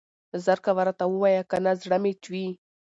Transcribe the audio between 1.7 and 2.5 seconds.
زړه مې چوي.